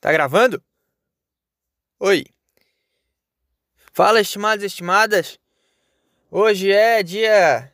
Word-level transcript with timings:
Tá 0.00 0.10
gravando? 0.10 0.62
Oi. 1.98 2.24
Fala, 3.92 4.20
estimados 4.20 4.62
e 4.64 4.66
estimadas. 4.66 5.38
Hoje 6.30 6.72
é 6.72 7.02
dia 7.02 7.70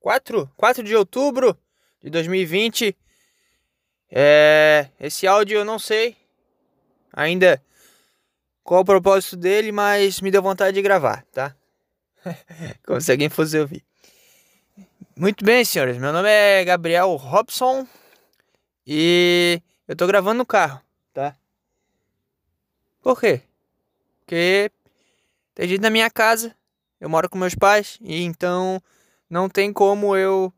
4, 0.00 0.50
4 0.54 0.84
de 0.84 0.94
outubro 0.94 1.56
de 2.02 2.10
2020. 2.10 2.94
É, 4.10 4.90
esse 5.00 5.26
áudio 5.26 5.58
eu 5.58 5.64
não 5.64 5.78
sei 5.78 6.14
ainda 7.10 7.62
qual 8.62 8.82
o 8.82 8.84
propósito 8.84 9.36
dele, 9.36 9.72
mas 9.72 10.20
me 10.20 10.30
deu 10.30 10.42
vontade 10.42 10.74
de 10.74 10.82
gravar, 10.82 11.24
tá? 11.32 11.56
Como 12.84 13.00
se 13.00 13.10
alguém 13.12 13.30
fosse 13.30 13.58
ouvir. 13.58 13.82
Muito 15.16 15.42
bem, 15.42 15.64
senhores. 15.64 15.96
Meu 15.96 16.12
nome 16.12 16.28
é 16.28 16.62
Gabriel 16.66 17.16
Robson 17.16 17.86
e 18.86 19.62
eu 19.88 19.96
tô 19.96 20.06
gravando 20.06 20.38
no 20.38 20.46
carro, 20.46 20.82
tá? 21.12 21.36
Por 23.02 23.18
quê? 23.18 23.42
Porque 24.20 24.70
tem 25.54 25.68
gente 25.68 25.80
na 25.80 25.90
minha 25.90 26.10
casa, 26.10 26.56
eu 27.00 27.08
moro 27.08 27.28
com 27.28 27.38
meus 27.38 27.54
pais 27.54 27.98
e 28.00 28.22
então 28.22 28.80
não 29.28 29.48
tem 29.48 29.72
como 29.72 30.16
eu 30.16 30.52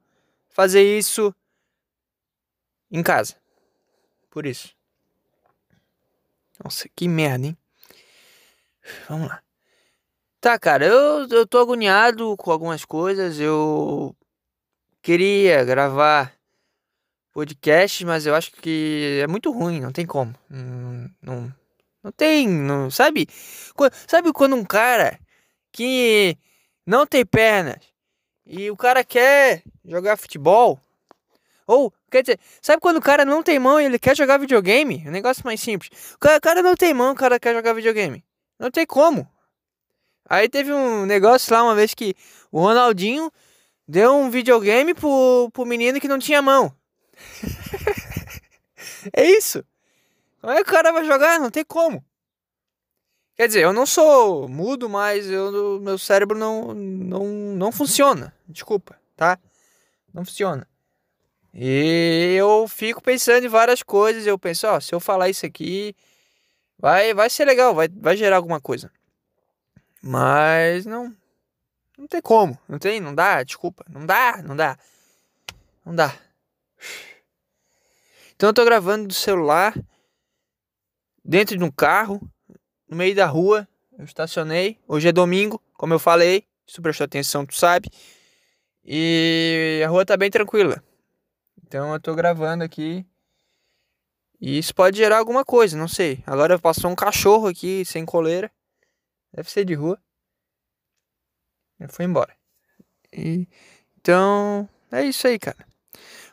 fazer 0.48 0.82
isso 0.98 1.34
em 2.90 3.02
casa. 3.02 3.36
Por 4.30 4.46
isso. 4.46 4.74
Nossa, 6.62 6.88
que 6.94 7.08
merda, 7.08 7.46
hein? 7.46 7.56
Vamos 9.08 9.28
lá. 9.28 9.42
Tá, 10.40 10.58
cara, 10.58 10.84
eu, 10.84 11.28
eu 11.28 11.46
tô 11.46 11.58
agoniado 11.58 12.36
com 12.36 12.50
algumas 12.50 12.84
coisas. 12.84 13.38
Eu 13.38 14.16
queria 15.00 15.64
gravar 15.64 16.34
podcast, 17.32 18.04
mas 18.04 18.26
eu 18.26 18.34
acho 18.34 18.52
que 18.52 19.20
é 19.22 19.26
muito 19.26 19.50
ruim, 19.50 19.80
não 19.80 19.92
tem 19.92 20.06
como. 20.06 20.34
Não, 20.48 21.10
não, 21.22 21.54
não 22.02 22.12
tem, 22.12 22.48
não, 22.48 22.90
sabe? 22.90 23.26
Sabe 24.06 24.32
quando 24.32 24.54
um 24.54 24.64
cara 24.64 25.18
que 25.72 26.36
não 26.86 27.06
tem 27.06 27.24
pernas 27.24 27.76
e 28.46 28.70
o 28.70 28.76
cara 28.76 29.02
quer 29.04 29.62
jogar 29.84 30.16
futebol? 30.16 30.80
Ou, 31.66 31.92
quer 32.10 32.22
dizer, 32.22 32.40
sabe 32.60 32.80
quando 32.80 32.98
o 32.98 33.02
cara 33.02 33.24
não 33.24 33.42
tem 33.42 33.58
mão 33.58 33.80
e 33.80 33.84
ele 33.84 33.98
quer 33.98 34.16
jogar 34.16 34.36
videogame? 34.36 35.02
Um 35.06 35.10
negócio 35.10 35.42
mais 35.44 35.60
simples. 35.60 36.14
O 36.14 36.18
cara, 36.18 36.38
o 36.38 36.40
cara 36.40 36.62
não 36.62 36.74
tem 36.74 36.92
mão, 36.92 37.12
o 37.12 37.16
cara 37.16 37.40
quer 37.40 37.54
jogar 37.54 37.72
videogame. 37.72 38.22
Não 38.58 38.70
tem 38.70 38.84
como. 38.84 39.26
Aí 40.28 40.48
teve 40.48 40.72
um 40.72 41.06
negócio 41.06 41.52
lá 41.54 41.62
uma 41.62 41.74
vez 41.74 41.94
que 41.94 42.14
o 42.50 42.60
Ronaldinho 42.60 43.30
deu 43.86 44.14
um 44.14 44.30
videogame 44.30 44.92
pro, 44.94 45.50
pro 45.52 45.66
menino 45.66 46.00
que 46.00 46.08
não 46.08 46.18
tinha 46.18 46.42
mão. 46.42 46.74
é 49.12 49.24
isso. 49.24 49.64
Como 50.40 50.52
é 50.52 50.56
que 50.56 50.70
o 50.70 50.72
cara 50.72 50.92
vai 50.92 51.04
jogar? 51.04 51.38
Não 51.38 51.50
tem 51.50 51.64
como. 51.64 52.04
Quer 53.34 53.46
dizer, 53.46 53.62
eu 53.62 53.72
não 53.72 53.86
sou 53.86 54.48
mudo, 54.48 54.88
mas 54.88 55.28
eu, 55.28 55.80
meu 55.80 55.96
cérebro 55.96 56.38
não, 56.38 56.74
não, 56.74 57.24
não 57.24 57.72
funciona. 57.72 58.34
Desculpa, 58.46 58.98
tá? 59.16 59.38
Não 60.12 60.24
funciona. 60.24 60.68
E 61.54 62.34
eu 62.38 62.66
fico 62.68 63.02
pensando 63.02 63.44
em 63.44 63.48
várias 63.48 63.82
coisas. 63.82 64.26
Eu 64.26 64.38
penso, 64.38 64.66
ó, 64.66 64.80
se 64.80 64.94
eu 64.94 65.00
falar 65.00 65.28
isso 65.28 65.46
aqui, 65.46 65.94
vai, 66.78 67.14
vai 67.14 67.30
ser 67.30 67.44
legal, 67.44 67.74
vai, 67.74 67.88
vai 67.88 68.16
gerar 68.16 68.36
alguma 68.36 68.60
coisa. 68.60 68.90
Mas 70.02 70.84
não. 70.84 71.14
Não 71.96 72.08
tem 72.08 72.20
como. 72.20 72.58
Não 72.68 72.78
tem, 72.78 73.00
não 73.00 73.14
dá, 73.14 73.42
desculpa. 73.42 73.84
Não 73.88 74.04
dá, 74.04 74.42
não 74.42 74.56
dá. 74.56 74.76
Não 75.84 75.94
dá. 75.94 76.14
Então 78.42 78.50
eu 78.50 78.54
tô 78.54 78.64
gravando 78.64 79.06
do 79.06 79.14
celular, 79.14 79.72
dentro 81.24 81.56
de 81.56 81.62
um 81.62 81.70
carro, 81.70 82.20
no 82.88 82.96
meio 82.96 83.14
da 83.14 83.24
rua. 83.24 83.68
Eu 83.96 84.04
estacionei. 84.04 84.80
Hoje 84.88 85.06
é 85.06 85.12
domingo, 85.12 85.62
como 85.74 85.94
eu 85.94 85.98
falei. 86.00 86.44
Se 86.66 86.74
tu 86.74 86.82
prestou 86.82 87.04
atenção, 87.04 87.46
tu 87.46 87.54
sabe. 87.54 87.88
E 88.84 89.80
a 89.86 89.88
rua 89.88 90.04
tá 90.04 90.16
bem 90.16 90.28
tranquila. 90.28 90.82
Então 91.64 91.92
eu 91.92 92.00
tô 92.00 92.16
gravando 92.16 92.64
aqui. 92.64 93.06
E 94.40 94.58
isso 94.58 94.74
pode 94.74 94.96
gerar 94.96 95.18
alguma 95.18 95.44
coisa, 95.44 95.78
não 95.78 95.86
sei. 95.86 96.20
Agora 96.26 96.58
passou 96.58 96.90
um 96.90 96.96
cachorro 96.96 97.46
aqui 97.46 97.84
sem 97.84 98.04
coleira. 98.04 98.50
Deve 99.32 99.48
ser 99.52 99.64
de 99.64 99.74
rua. 99.74 100.02
Ele 101.78 101.92
foi 101.92 102.06
embora. 102.06 102.36
E, 103.12 103.46
então, 104.00 104.68
é 104.90 105.04
isso 105.04 105.28
aí, 105.28 105.38
cara. 105.38 105.64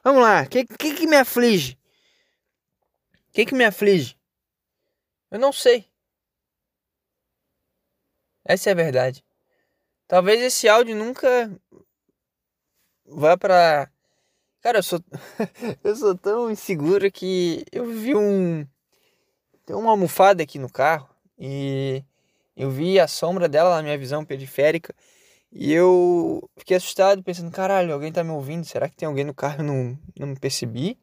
Vamos 0.03 0.23
lá. 0.23 0.41
O 0.41 0.49
que, 0.49 0.65
que, 0.65 0.95
que 0.95 1.05
me 1.05 1.15
aflige? 1.15 1.78
O 3.29 3.31
que, 3.31 3.45
que 3.45 3.55
me 3.55 3.63
aflige? 3.63 4.17
Eu 5.31 5.39
não 5.39 5.53
sei. 5.53 5.85
Essa 8.43 8.69
é 8.69 8.73
a 8.73 8.75
verdade. 8.75 9.23
Talvez 10.07 10.41
esse 10.41 10.67
áudio 10.67 10.95
nunca 10.95 11.51
vá 13.05 13.37
pra. 13.37 13.91
Cara, 14.61 14.79
eu 14.79 14.83
sou. 14.83 14.99
eu 15.83 15.95
sou 15.95 16.17
tão 16.17 16.49
inseguro 16.49 17.11
que 17.11 17.63
eu 17.71 17.85
vi 17.85 18.15
um. 18.15 18.65
Tem 19.65 19.75
uma 19.75 19.91
almofada 19.91 20.41
aqui 20.41 20.57
no 20.57 20.69
carro 20.71 21.07
e 21.37 22.03
eu 22.57 22.71
vi 22.71 22.99
a 22.99 23.07
sombra 23.07 23.47
dela 23.47 23.75
na 23.75 23.83
minha 23.83 23.97
visão 23.97 24.25
periférica 24.25 24.95
e 25.51 25.71
eu 25.71 26.49
fiquei 26.57 26.77
assustado, 26.77 27.23
pensando, 27.23 27.51
caralho, 27.51 27.93
alguém 27.93 28.11
tá 28.11 28.23
me 28.23 28.31
ouvindo? 28.31 28.65
Será 28.65 28.89
que 28.89 28.95
tem 28.95 29.07
alguém 29.07 29.23
no 29.23 29.33
carro? 29.33 29.61
Eu 29.61 29.65
não, 29.65 29.99
não 30.17 30.27
me 30.27 30.39
percebi. 30.39 30.97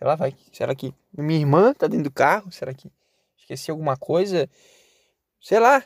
Sei 0.00 0.06
lá, 0.06 0.14
vai. 0.14 0.34
Será 0.50 0.74
que 0.74 0.94
minha 1.12 1.38
irmã 1.38 1.74
tá 1.74 1.86
dentro 1.86 2.04
do 2.04 2.10
carro? 2.10 2.50
Será 2.50 2.72
que 2.72 2.90
esqueci 3.36 3.70
alguma 3.70 3.98
coisa? 3.98 4.48
Sei 5.38 5.60
lá. 5.60 5.84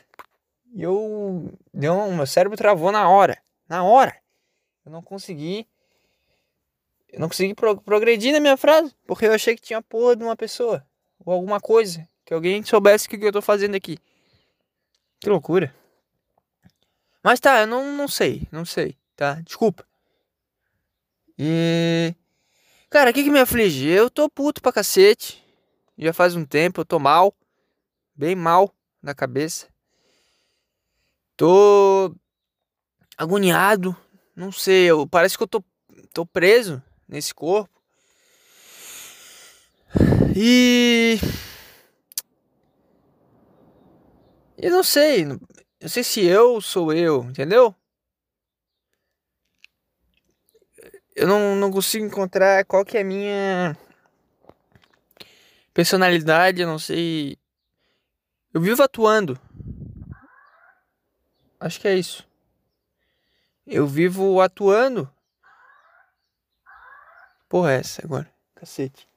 E 0.73 0.81
eu. 0.81 1.51
Deu 1.73 1.93
um, 1.93 2.15
meu 2.15 2.25
cérebro 2.25 2.57
travou 2.57 2.93
na 2.93 3.09
hora. 3.09 3.37
Na 3.67 3.83
hora. 3.83 4.15
Eu 4.85 4.91
não 4.93 5.01
consegui. 5.01 5.67
Eu 7.11 7.19
não 7.19 7.27
consegui 7.27 7.53
pro, 7.53 7.75
progredir 7.81 8.31
na 8.31 8.39
minha 8.39 8.55
frase. 8.55 8.95
Porque 9.05 9.25
eu 9.25 9.33
achei 9.33 9.53
que 9.53 9.61
tinha 9.61 9.81
porra 9.81 10.15
de 10.15 10.23
uma 10.23 10.37
pessoa. 10.37 10.87
Ou 11.25 11.33
alguma 11.33 11.59
coisa. 11.59 12.07
Que 12.23 12.33
alguém 12.33 12.63
soubesse 12.63 13.07
o 13.07 13.09
que 13.09 13.17
eu 13.17 13.33
tô 13.33 13.41
fazendo 13.41 13.75
aqui. 13.75 13.97
Que 15.19 15.29
loucura. 15.29 15.75
Mas 17.21 17.41
tá, 17.41 17.59
eu 17.59 17.67
não, 17.67 17.97
não 17.97 18.07
sei, 18.07 18.47
não 18.49 18.63
sei, 18.63 18.95
tá? 19.13 19.41
Desculpa. 19.41 19.85
E. 21.37 22.15
Cara, 22.95 23.11
o 23.11 23.13
que 23.13 23.25
que 23.25 23.29
me 23.29 23.41
aflige? 23.41 23.89
Eu 23.89 24.09
tô 24.09 24.29
puto 24.29 24.61
pra 24.61 24.71
cacete. 24.71 25.43
Já 25.97 26.13
faz 26.13 26.33
um 26.33 26.45
tempo, 26.45 26.79
eu 26.79 26.85
tô 26.85 26.97
mal. 26.97 27.35
Bem 28.15 28.37
mal 28.37 28.73
na 29.03 29.13
cabeça. 29.13 29.67
Tô. 31.35 32.15
agoniado. 33.17 33.93
Não 34.33 34.49
sei, 34.49 34.85
eu, 34.85 35.05
parece 35.05 35.35
que 35.37 35.43
eu 35.43 35.47
tô, 35.47 35.61
tô 36.13 36.25
preso 36.25 36.81
nesse 37.05 37.33
corpo. 37.33 37.69
E. 40.33 41.19
Eu 44.57 44.71
não 44.71 44.83
sei. 44.83 45.25
Não 45.25 45.39
sei 45.85 46.01
se 46.01 46.23
eu 46.23 46.61
sou 46.61 46.93
eu, 46.93 47.25
entendeu? 47.25 47.75
Eu 51.15 51.27
não, 51.27 51.55
não 51.55 51.71
consigo 51.71 52.05
encontrar 52.05 52.65
qual 52.65 52.83
que 52.83 52.97
é 52.97 53.01
a 53.01 53.05
minha 53.05 53.77
personalidade, 55.73 56.61
eu 56.61 56.67
não 56.67 56.77
sei. 56.77 57.37
Eu 58.53 58.59
vivo 58.59 58.83
atuando. 58.83 59.39
Acho 61.57 61.79
que 61.79 61.87
é 61.87 61.95
isso. 61.95 62.27
Eu 63.65 63.87
vivo 63.87 64.41
atuando. 64.41 65.09
Porra, 67.47 67.71
é 67.71 67.79
essa 67.79 68.05
agora. 68.05 68.29
Cacete. 68.53 69.07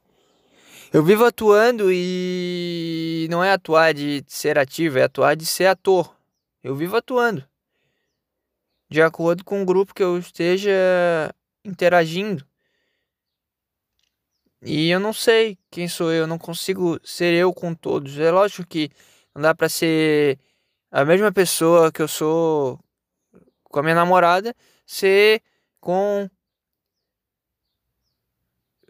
Eu 0.92 1.02
vivo 1.04 1.24
atuando 1.24 1.92
e 1.92 3.26
não 3.28 3.42
é 3.42 3.52
atuar 3.52 3.92
de 3.92 4.24
ser 4.26 4.56
ativo, 4.56 4.98
é 4.98 5.02
atuar 5.02 5.34
de 5.34 5.44
ser 5.44 5.66
ator. 5.66 6.16
Eu 6.62 6.74
vivo 6.74 6.96
atuando. 6.96 7.44
De 8.88 9.02
acordo 9.02 9.44
com 9.44 9.60
o 9.60 9.66
grupo 9.66 9.92
que 9.92 10.02
eu 10.02 10.16
esteja 10.16 10.72
interagindo. 11.70 12.46
E 14.62 14.90
eu 14.90 14.98
não 14.98 15.12
sei 15.12 15.56
quem 15.70 15.86
sou 15.88 16.12
eu, 16.12 16.26
não 16.26 16.38
consigo 16.38 16.98
ser 17.04 17.32
eu 17.34 17.52
com 17.52 17.74
todos. 17.74 18.18
É 18.18 18.30
lógico 18.30 18.66
que 18.66 18.90
não 19.34 19.42
dá 19.42 19.54
para 19.54 19.68
ser 19.68 20.38
a 20.90 21.04
mesma 21.04 21.32
pessoa 21.32 21.92
que 21.92 22.02
eu 22.02 22.08
sou 22.08 22.78
com 23.64 23.80
a 23.80 23.82
minha 23.82 23.94
namorada, 23.94 24.54
ser 24.86 25.42
com 25.80 26.28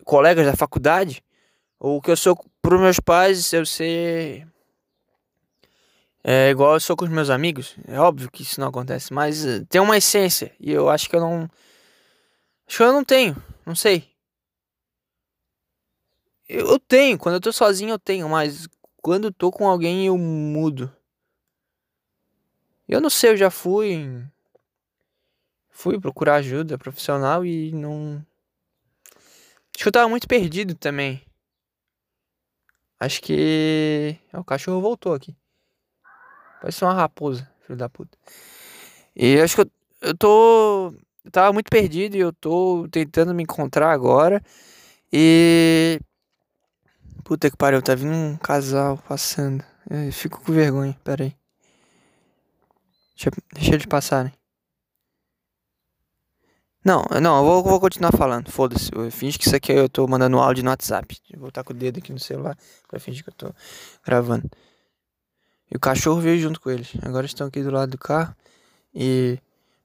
colegas 0.05 0.47
da 0.47 0.57
faculdade 0.57 1.23
ou 1.79 2.01
que 2.01 2.11
eu 2.11 2.17
sou 2.17 2.37
para 2.63 2.79
meus 2.79 2.99
pais, 2.99 3.53
eu 3.53 3.67
ser 3.67 4.47
é 6.25 6.51
igual 6.51 6.75
eu 6.75 6.81
sou 6.81 6.97
com 6.97 7.05
os 7.05 7.11
meus 7.11 7.31
amigos. 7.31 7.75
É 7.87 7.99
óbvio 7.99 8.31
que 8.31 8.43
isso 8.43 8.61
não 8.61 8.69
acontece, 8.69 9.13
mas 9.13 9.45
uh, 9.45 9.65
tem 9.67 9.81
uma 9.81 9.97
essência 9.97 10.53
e 10.61 10.73
eu 10.73 10.91
acho 10.91 11.09
que 11.09 11.17
eu 11.17 11.21
não 11.21 11.49
acho 12.69 12.76
que 12.76 12.82
eu 12.82 12.93
não 12.93 13.05
tenho, 13.05 13.37
não 13.67 13.75
sei. 13.75 14.09
Eu, 16.49 16.67
eu 16.67 16.79
tenho, 16.79 17.19
quando 17.19 17.35
eu 17.35 17.41
tô 17.41 17.53
sozinho 17.53 17.91
eu 17.91 17.99
tenho, 17.99 18.29
mas 18.29 18.69
quando 19.03 19.32
tô 19.32 19.50
com 19.50 19.67
alguém 19.69 20.06
eu 20.06 20.17
mudo. 20.17 20.94
Eu 22.88 23.00
não 23.00 23.11
sei, 23.11 23.32
eu 23.32 23.37
já 23.37 23.50
fui. 23.50 24.25
Fui 25.69 26.00
procurar 26.00 26.37
ajuda 26.37 26.79
profissional 26.79 27.44
e 27.44 27.70
não. 27.73 28.25
Acho 29.75 29.85
que 29.85 29.88
eu 29.88 29.93
tava 29.93 30.09
muito 30.09 30.26
perdido 30.26 30.75
também. 30.75 31.23
Acho 32.99 33.23
que. 33.23 34.19
O 34.32 34.43
cachorro 34.43 34.81
voltou 34.81 35.14
aqui. 35.14 35.37
Parece 36.61 36.82
uma 36.82 36.94
raposa, 36.94 37.49
filho 37.61 37.79
da 37.79 37.88
puta. 37.88 38.19
E 39.14 39.38
acho 39.38 39.55
que 39.55 39.61
eu, 39.61 39.71
eu 40.00 40.17
tô. 40.17 40.94
Eu 41.25 41.31
tava 41.31 41.53
muito 41.53 41.70
perdido 41.70 42.17
e 42.17 42.20
eu 42.20 42.32
tô 42.32 42.88
tentando 42.91 43.35
me 43.35 43.43
encontrar 43.43 43.93
agora. 43.93 44.43
E. 45.12 46.00
Puta 47.25 47.50
que 47.50 47.56
pariu, 47.56 47.82
tá 47.82 47.94
vindo 47.94 48.12
um 48.12 48.37
casal 48.37 48.99
passando. 49.09 49.62
Eu 49.91 50.12
fico 50.12 50.41
com 50.43 50.53
vergonha, 50.53 50.99
pera 51.05 51.25
aí. 51.25 51.35
Deixa, 53.15 53.31
deixa 53.53 53.75
eles 53.75 53.87
passarem. 53.87 54.32
Não, 56.85 57.05
não, 57.21 57.38
eu 57.38 57.44
vou, 57.44 57.62
vou 57.62 57.81
continuar 57.81 58.12
falando. 58.12 58.50
Foda-se. 58.50 58.91
Finge 59.11 59.38
que 59.38 59.47
isso 59.47 59.56
aqui 59.56 59.73
eu 59.73 59.88
tô 59.88 60.06
mandando 60.06 60.38
áudio 60.38 60.64
no 60.64 60.71
WhatsApp. 60.71 61.21
Vou 61.32 61.47
botar 61.47 61.64
com 61.64 61.73
o 61.73 61.76
dedo 61.76 61.99
aqui 61.99 62.12
no 62.12 62.19
celular 62.19 62.56
pra 62.88 62.99
fingir 62.99 63.23
que 63.25 63.31
eu 63.31 63.35
tô 63.35 63.55
gravando. 64.06 64.49
E 65.71 65.76
o 65.76 65.81
cachorro 65.81 66.21
veio 66.21 66.38
junto 66.38 66.61
com 66.61 66.71
eles. 66.71 66.93
Agora 67.03 67.26
estão 67.26 67.49
aqui 67.49 67.62
do 67.62 67.71
lado 67.71 67.91
do 67.91 67.99
carro. 67.99 68.35
E 68.94 69.38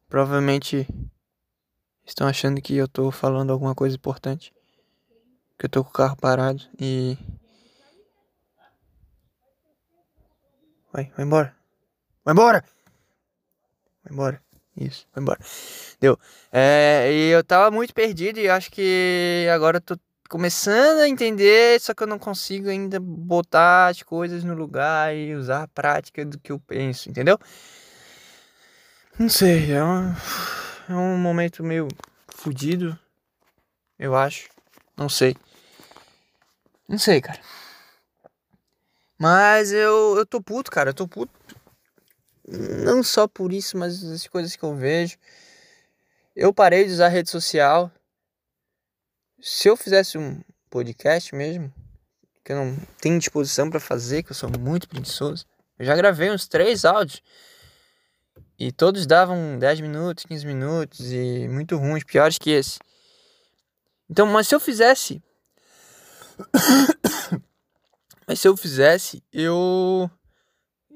provavelmente 0.08 0.88
estão 2.06 2.28
achando 2.28 2.62
que 2.62 2.76
eu 2.76 2.88
tô 2.88 3.12
falando 3.12 3.52
alguma 3.52 3.76
coisa 3.76 3.96
importante. 3.96 4.54
Que 5.58 5.66
eu 5.66 5.70
tô 5.70 5.84
com 5.84 5.90
o 5.90 5.94
carro 5.94 6.16
parado 6.16 6.62
e. 6.80 7.18
Vai, 10.92 11.12
vai 11.16 11.26
embora. 11.26 11.56
Vai 12.24 12.34
embora! 12.34 12.64
Vai 14.04 14.14
embora. 14.14 14.42
Isso, 14.76 15.08
vai 15.14 15.22
embora. 15.22 15.40
Deu. 16.00 16.20
É, 16.52 17.10
e 17.12 17.30
eu 17.30 17.44
tava 17.44 17.70
muito 17.72 17.94
perdido 17.94 18.40
e 18.40 18.50
acho 18.50 18.72
que 18.72 19.48
agora 19.54 19.78
eu 19.78 19.82
tô 19.82 19.98
começando 20.30 21.00
a 21.00 21.08
entender, 21.08 21.80
só 21.80 21.94
que 21.94 22.02
eu 22.02 22.08
não 22.08 22.18
consigo 22.18 22.70
ainda 22.70 23.00
botar 23.00 23.88
as 23.88 24.02
coisas 24.02 24.44
no 24.44 24.56
lugar 24.56 25.16
e 25.16 25.36
usar 25.36 25.64
a 25.64 25.68
prática 25.68 26.26
do 26.26 26.40
que 26.40 26.52
eu 26.52 26.60
penso, 26.60 27.10
entendeu? 27.10 27.38
Não 29.20 29.30
sei, 29.30 29.72
é 29.72 29.84
um, 29.84 30.12
é 30.90 30.94
um 30.94 31.18
momento 31.18 31.64
meio 31.64 31.88
fudido, 32.28 32.98
eu 33.98 34.16
acho. 34.16 34.50
Não 34.98 35.10
sei. 35.10 35.36
Não 36.88 36.98
sei, 36.98 37.22
cara. 37.22 37.40
Mas 39.18 39.72
eu, 39.72 40.18
eu 40.18 40.26
tô 40.26 40.42
puto, 40.42 40.70
cara. 40.70 40.90
Eu 40.90 40.94
tô 40.94 41.08
puto 41.08 41.32
não 42.48 43.02
só 43.02 43.28
por 43.28 43.54
isso, 43.54 43.78
mas 43.78 44.04
as 44.04 44.28
coisas 44.28 44.56
que 44.56 44.64
eu 44.64 44.76
vejo. 44.76 45.18
Eu 46.36 46.54
parei 46.54 46.86
de 46.86 46.92
usar 46.92 47.08
rede 47.08 47.30
social. 47.30 47.92
Se 49.42 49.68
eu 49.68 49.78
fizesse 49.78 50.18
um 50.18 50.42
podcast 50.70 51.34
mesmo, 51.36 51.74
que 52.44 52.52
eu 52.52 52.58
não 52.58 52.78
tenho 53.00 53.20
disposição 53.20 53.70
para 53.70 53.80
fazer, 53.80 54.24
que 54.24 54.32
eu 54.32 54.36
sou 54.36 54.50
muito 54.50 54.88
preguiçoso, 54.88 55.46
eu 55.78 55.86
já 55.86 55.96
gravei 55.96 56.32
uns 56.32 56.48
três 56.48 56.86
áudios. 56.86 57.22
E 58.60 58.72
todos 58.72 59.06
davam 59.06 59.58
10 59.58 59.82
minutos, 59.82 60.26
15 60.26 60.46
minutos 60.46 61.12
e 61.12 61.48
muito 61.50 61.78
ruins, 61.78 62.04
piores 62.04 62.38
que 62.38 62.52
esse. 62.52 62.80
Então, 64.10 64.28
mas 64.28 64.48
se 64.48 64.56
eu 64.56 64.60
fizesse. 64.60 65.22
mas 68.28 68.40
se 68.40 68.48
eu 68.48 68.56
fizesse, 68.56 69.24
eu 69.32 70.10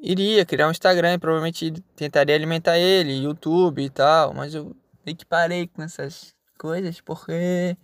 iria 0.01 0.45
criar 0.45 0.67
um 0.67 0.71
Instagram 0.71 1.13
e 1.13 1.17
provavelmente 1.17 1.71
tentaria 1.95 2.35
alimentar 2.35 2.77
ele, 2.77 3.23
YouTube 3.23 3.83
e 3.83 3.89
tal, 3.89 4.33
mas 4.33 4.53
eu 4.53 4.75
meio 5.05 5.17
que 5.17 5.25
parei 5.25 5.67
com 5.67 5.81
essas 5.81 6.35
coisas 6.57 7.01
porque 7.01 7.77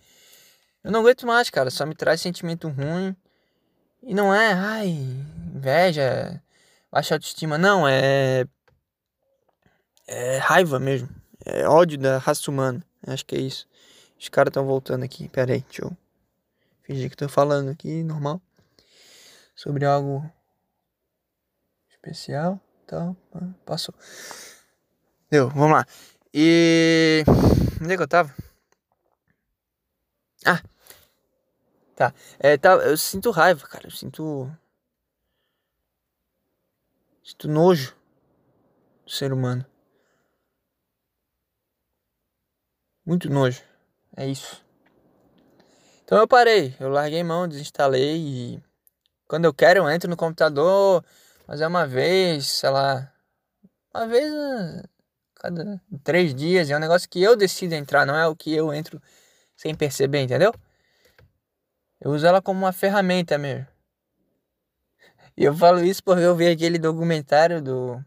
eu 0.84 0.92
não 0.92 1.00
aguento 1.00 1.26
mais, 1.26 1.50
cara, 1.50 1.70
só 1.72 1.86
me 1.86 1.96
traz 1.96 2.22
sentimento 2.22 2.68
ruim. 2.68 3.16
E 4.02 4.14
não 4.14 4.34
é, 4.36 4.52
ai, 4.52 4.90
inveja, 5.56 6.42
baixa 6.92 7.16
autoestima, 7.16 7.58
não, 7.58 7.88
é 7.88 8.46
é 10.14 10.38
raiva 10.38 10.80
mesmo, 10.80 11.10
é 11.46 11.68
ódio 11.68 11.98
da 11.98 12.18
raça 12.18 12.50
humana. 12.50 12.86
Acho 13.06 13.26
que 13.26 13.36
é 13.36 13.40
isso. 13.40 13.68
Os 14.20 14.30
caras 14.30 14.50
estão 14.50 14.66
voltando 14.66 15.04
aqui. 15.04 15.28
Pera 15.28 15.54
aí, 15.54 15.62
deixa 15.62 15.84
eu 15.84 15.98
fingir 16.84 17.10
que 17.10 17.18
tô 17.18 17.28
falando 17.28 17.70
aqui 17.70 18.04
normal 18.04 18.42
sobre 19.56 19.86
algo 19.86 20.30
especial, 21.90 22.60
então, 22.86 23.16
passou. 23.66 23.94
Deu, 25.30 25.50
vamos 25.50 25.72
lá. 25.72 25.86
E. 26.34 27.24
Onde 27.82 27.94
é 27.94 27.98
que 27.98 28.04
eu 28.04 28.08
tava? 28.08 28.34
Ah! 30.46 30.62
Tá. 31.96 32.14
É, 32.40 32.58
tá. 32.58 32.74
Eu 32.74 32.98
sinto 32.98 33.32
raiva, 33.32 33.66
cara. 33.68 33.88
Eu 33.88 33.92
sinto. 33.92 34.52
Sinto 37.24 37.48
nojo 37.48 37.96
do 39.06 39.12
ser 39.12 39.32
humano. 39.32 39.66
Muito 43.06 43.30
nojo. 43.30 43.62
É 44.16 44.28
isso. 44.28 44.64
Então 46.04 46.18
eu 46.18 46.28
parei. 46.28 46.76
Eu 46.80 46.90
larguei 46.90 47.24
mão, 47.24 47.48
desinstalei 47.48 48.18
e. 48.18 48.64
Quando 49.28 49.46
eu 49.46 49.54
quero, 49.54 49.80
eu 49.80 49.90
entro 49.90 50.10
no 50.10 50.18
computador 50.18 51.04
mas 51.48 51.62
é 51.62 51.68
uma 51.68 51.86
vez, 51.86 52.48
sei 52.48 52.70
lá, 52.70 53.12
uma 53.94 54.08
vez 54.08 54.34
a 54.34 54.84
cada 55.36 55.82
três 56.04 56.34
dias. 56.34 56.70
É 56.70 56.76
um 56.76 56.80
negócio 56.80 57.10
que 57.10 57.22
eu 57.22 57.36
decido 57.36 57.76
entrar, 57.76 58.06
não 58.06 58.16
é 58.16 58.28
o 58.28 58.36
que 58.36 58.54
eu 58.54 58.74
entro 58.74 59.02
sem 59.56 59.76
perceber, 59.76 60.22
entendeu? 60.22 60.54
Eu 62.00 62.12
uso 62.12 62.26
ela 62.26 62.42
como 62.42 62.60
uma 62.60 62.74
ferramenta 62.74 63.38
mesmo. 63.38 63.68
E 65.36 65.44
eu 65.44 65.56
falo 65.56 65.84
isso 65.84 66.04
porque 66.04 66.22
eu 66.24 66.36
vi 66.36 66.48
aquele 66.48 66.78
documentário 66.78 67.62
do 67.62 68.04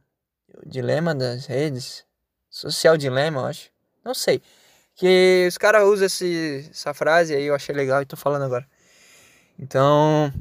Dilema 0.65 1.15
das 1.15 1.47
Redes. 1.47 2.05
Social 2.49 2.97
Dilema, 2.97 3.41
eu 3.41 3.47
acho. 3.47 3.71
Não 4.05 4.15
sei. 4.15 4.41
Que 4.97 5.47
os 5.47 5.59
caras 5.59 5.85
usam 5.85 6.07
essa 6.07 6.95
frase 6.95 7.35
aí, 7.35 7.45
eu 7.45 7.55
achei 7.55 7.75
legal 7.75 8.03
e 8.03 8.07
tô 8.07 8.17
falando 8.17 8.45
agora. 8.45 8.67
Então, 9.59 10.33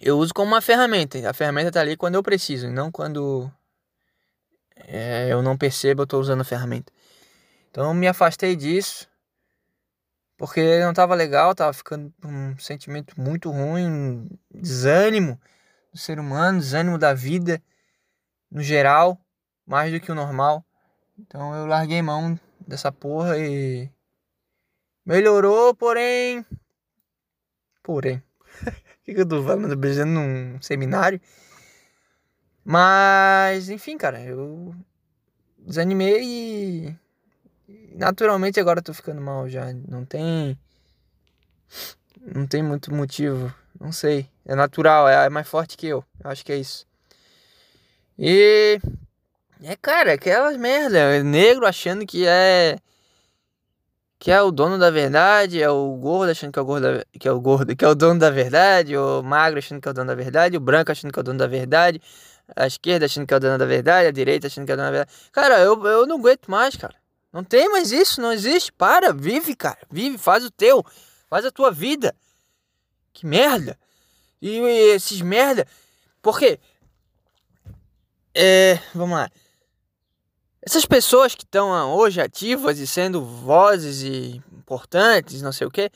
eu 0.00 0.18
uso 0.18 0.32
como 0.32 0.52
uma 0.52 0.60
ferramenta. 0.60 1.18
A 1.28 1.32
ferramenta 1.32 1.72
tá 1.72 1.80
ali 1.80 1.96
quando 1.96 2.14
eu 2.14 2.22
preciso, 2.22 2.70
não 2.70 2.92
quando 2.92 3.50
é, 4.76 5.28
eu 5.30 5.42
não 5.42 5.56
percebo 5.56 6.02
eu 6.02 6.06
tô 6.06 6.18
usando 6.20 6.42
a 6.42 6.44
ferramenta. 6.44 6.92
Então 7.70 7.88
eu 7.88 7.94
me 7.94 8.06
afastei 8.06 8.54
disso. 8.54 9.08
Porque 10.36 10.78
não 10.80 10.94
tava 10.94 11.16
legal, 11.16 11.54
tava 11.54 11.72
ficando 11.72 12.14
um 12.24 12.56
sentimento 12.58 13.20
muito 13.20 13.50
ruim, 13.50 14.28
desânimo 14.54 15.40
do 15.92 15.98
ser 15.98 16.20
humano, 16.20 16.60
desânimo 16.60 16.96
da 16.96 17.12
vida 17.12 17.60
no 18.48 18.62
geral, 18.62 19.20
mais 19.66 19.92
do 19.92 19.98
que 19.98 20.12
o 20.12 20.14
normal. 20.14 20.64
Então 21.18 21.54
eu 21.56 21.66
larguei 21.66 22.00
mão 22.00 22.38
dessa 22.68 22.92
porra 22.92 23.38
e 23.38 23.90
melhorou, 25.04 25.74
porém 25.74 26.44
porém 27.82 28.22
que, 29.08 29.14
que 29.14 29.20
eu 29.22 29.26
tô 29.26 29.42
falando? 29.42 29.74
Beijando 29.74 30.12
num 30.12 30.60
seminário. 30.60 31.18
Mas, 32.62 33.70
enfim, 33.70 33.96
cara, 33.96 34.20
eu 34.20 34.74
desanimei 35.58 36.20
e 36.22 36.96
naturalmente 37.96 38.60
agora 38.60 38.80
eu 38.80 38.84
tô 38.84 38.92
ficando 38.92 39.20
mal 39.20 39.48
já. 39.48 39.72
Não 39.72 40.04
tem. 40.04 40.58
Não 42.20 42.46
tem 42.46 42.62
muito 42.62 42.94
motivo. 42.94 43.52
Não 43.80 43.92
sei. 43.92 44.28
É 44.44 44.54
natural, 44.54 45.08
é, 45.08 45.30
mais 45.30 45.48
forte 45.48 45.76
que 45.76 45.86
eu. 45.86 46.04
Eu 46.22 46.30
acho 46.30 46.44
que 46.44 46.52
é 46.52 46.56
isso. 46.58 46.86
E. 48.18 48.78
É, 49.62 49.76
cara, 49.76 50.12
aquelas 50.14 50.56
merda. 50.56 50.98
É 50.98 51.22
negro 51.22 51.66
achando 51.66 52.06
que 52.06 52.26
é 52.26 52.78
que 54.18 54.32
é 54.32 54.42
o 54.42 54.50
dono 54.50 54.78
da 54.78 54.90
verdade, 54.90 55.62
é 55.62 55.70
o 55.70 55.96
gordo 55.96 56.30
achando 56.30 56.52
que 56.52 56.58
é 56.58 56.62
o 56.62 56.64
gordo, 56.64 57.04
que 57.20 57.28
é 57.28 57.32
o 57.32 57.40
gordo, 57.40 57.76
que 57.76 57.84
é 57.84 57.88
o 57.88 57.94
dono 57.94 58.18
da 58.18 58.30
verdade, 58.30 58.96
o 58.96 59.22
magro 59.22 59.58
achando 59.60 59.80
que 59.80 59.86
é 59.88 59.90
o 59.90 59.94
dono 59.94 60.08
da 60.08 60.14
verdade, 60.14 60.56
o 60.56 60.60
branco 60.60 60.90
achando 60.90 61.12
que 61.12 61.18
é 61.18 61.22
o 61.22 61.22
dono 61.22 61.38
da 61.38 61.46
verdade, 61.46 62.02
a 62.56 62.66
esquerda 62.66 63.06
achando 63.06 63.26
que 63.26 63.34
é 63.34 63.36
o 63.36 63.40
dono 63.40 63.58
da 63.58 63.64
verdade, 63.64 64.08
a 64.08 64.10
direita 64.10 64.48
achando 64.48 64.66
que 64.66 64.72
é 64.72 64.74
o 64.74 64.76
dono 64.76 64.88
da 64.88 64.92
verdade. 64.92 65.12
Cara, 65.30 65.60
eu, 65.60 65.86
eu 65.86 66.06
não 66.06 66.16
aguento 66.18 66.48
mais, 66.48 66.74
cara. 66.76 66.94
Não 67.32 67.44
tem 67.44 67.68
mais 67.68 67.92
isso, 67.92 68.20
não 68.20 68.32
existe. 68.32 68.72
Para, 68.72 69.12
vive, 69.12 69.54
cara. 69.54 69.78
Vive, 69.90 70.18
faz 70.18 70.44
o 70.44 70.50
teu. 70.50 70.84
Faz 71.28 71.44
a 71.44 71.50
tua 71.50 71.70
vida. 71.70 72.14
Que 73.12 73.26
merda. 73.26 73.78
E, 74.40 74.58
e 74.58 74.94
esses 74.94 75.20
merda. 75.20 75.66
Por 76.22 76.38
quê? 76.38 76.58
É, 78.34 78.78
vamos 78.94 79.16
lá. 79.16 79.30
Essas 80.68 80.84
pessoas 80.84 81.34
que 81.34 81.44
estão 81.44 81.94
hoje 81.94 82.20
ativas 82.20 82.78
e 82.78 82.86
sendo 82.86 83.24
vozes 83.24 84.02
e 84.02 84.42
importantes, 84.52 85.40
não 85.40 85.50
sei 85.50 85.66
o 85.66 85.70
que, 85.70 85.90